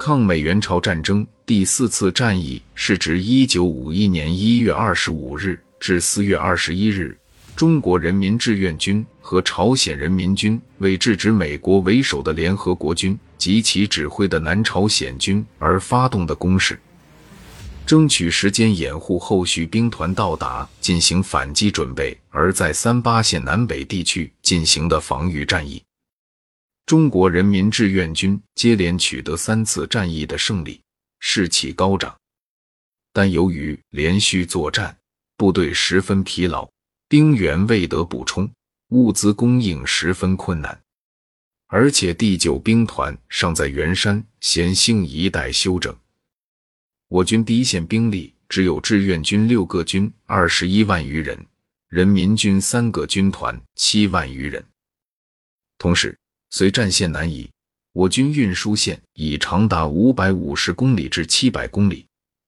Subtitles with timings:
[0.00, 7.14] 抗美援朝战争第四次战役是指一九五一年一月二十五日至四月二十一日，
[7.54, 16.80] 中国人民志愿军和朝鲜人民军为制止美国为首的联合国军及其指挥的南朝鲜军而发动的攻势，
[17.84, 25.82] 争取时间掩护后续兵团到达进行反击准备，而在三八线南北地区进行的防御战役。
[26.90, 30.82] 中国人民志愿军接连取得三次战役的胜利，
[31.20, 32.18] 士气高涨。
[33.12, 34.98] 但由于连续作战，
[35.36, 36.68] 部队十分疲劳，
[37.06, 38.50] 兵员未得补充，
[38.88, 40.82] 物资供应十分困难。
[41.68, 45.96] 而且第九兵团尚在元山、咸兴一带休整。
[47.06, 51.38] 我军第一线兵力只有志愿军六个军二十一万余人，
[51.86, 54.66] 人民军三个军团七万余人。
[55.78, 56.18] 同时，
[56.50, 57.48] 随战线南移，
[57.92, 62.04] 我军运输线已长达五百五十公里至七百公里，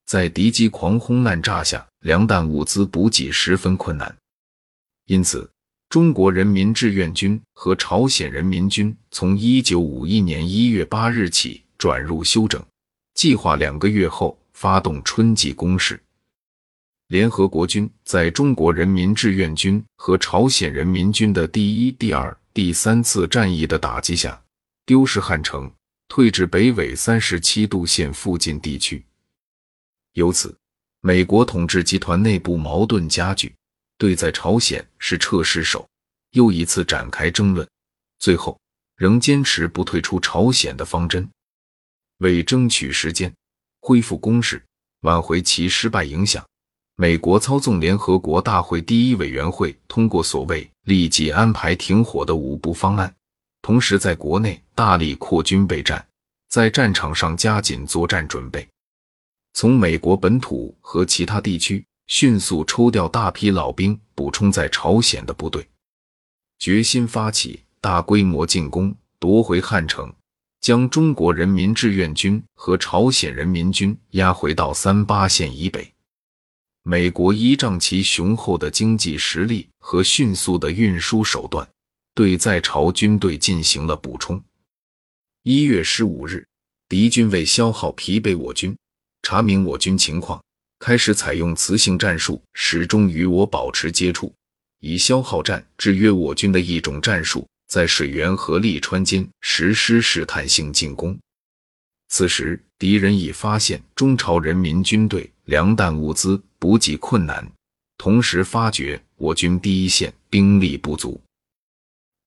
[0.06, 4.14] 在敌机狂轰滥炸下，粮弹物资补给十分困难。
[5.06, 5.48] 因此，
[5.88, 12.60] 中国人民志愿军和朝鲜人民军从一九五一年一月八日起转入休整，
[13.14, 16.00] 计划两个月后发动春季攻势。
[17.08, 22.36] 联合国军在中国人民志愿军和朝鲜人民军的第一、第二。
[22.54, 24.42] 第三次战役的打击下，
[24.84, 25.72] 丢失汉城，
[26.08, 29.02] 退至北纬三十七度线附近地区。
[30.12, 30.54] 由此，
[31.00, 33.54] 美国统治集团内部矛盾加剧，
[33.96, 35.88] 对在朝鲜是撤是守，
[36.32, 37.66] 又一次展开争论。
[38.18, 38.60] 最后，
[38.96, 41.26] 仍坚持不退出朝鲜的方针。
[42.18, 43.32] 为争取时间，
[43.80, 44.62] 恢复攻势，
[45.00, 46.44] 挽回其失败影响。
[46.96, 53.14] 美国操纵联合国大会第一委员会通过所谓“立即安排停火”的五步方案，
[53.60, 56.04] 同时在国内大力扩军备战，
[56.48, 58.68] 在战场上加紧作战准备，
[59.54, 65.66] 从美国本土和其他地区迅速抽调大批老兵补充在朝鲜的部队，
[66.58, 70.12] 决心发起大规模进攻，夺回汉城，
[70.60, 75.92] 将中国人民志愿军和朝鲜人民军压回到三八线以北。
[76.84, 81.68] 美国依仗其雄厚的经济实力和迅速的运输手段，
[82.12, 84.42] 对在朝军队进行了补充。
[85.44, 86.44] 一月十五日，
[86.88, 88.76] 敌军为消耗疲惫我军，
[89.22, 90.42] 查明我军情况，
[90.80, 94.34] 开始采用磁性战术，始终与我保持接触，
[94.80, 101.16] 以消耗战制约我军的一种战术，在水源和利川间实施试探性进攻。
[102.08, 106.42] 此时，敌人已发现中朝人民军队粮弹物资。
[106.62, 107.44] 补给困难，
[107.98, 111.20] 同时发觉我军第一线兵力不足。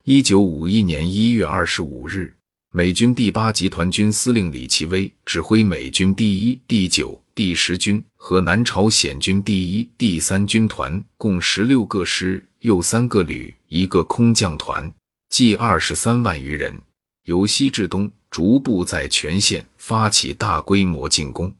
[0.03, 2.35] 一九五一年一月二十五日，
[2.73, 14.93] 美军第八集团军司令李奇微指挥美军第一、第九、第十军和南朝鲜军第一、第三军团共十六个师、又三个旅、一个空降团，
[15.29, 16.77] 计二十三万余人，
[17.23, 21.55] 由西至东逐步在全线发起大规模进攻。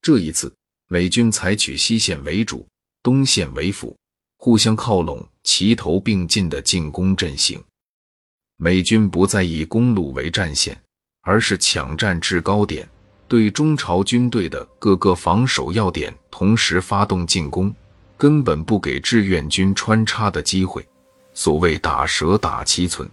[0.00, 0.54] 这一次。
[0.92, 2.66] 美军采取西线为主、
[3.02, 3.96] 东线为辅，
[4.36, 7.58] 互相靠拢、齐头并进的进攻阵型。
[8.58, 10.78] 美军不再以公路为战线，
[11.22, 12.86] 而是抢占制高点，
[13.26, 17.74] 对中朝军队的各个防守要点同时发动进攻，
[18.18, 20.86] 根本不给志愿军穿插的机会。
[21.32, 23.08] 所谓打蛇打七寸，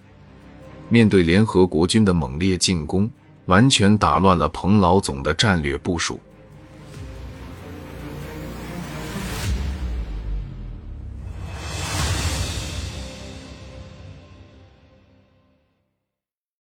[0.90, 3.10] 面对联合国军的猛烈进攻，
[3.46, 6.20] 完全打乱了彭老总的战略部署。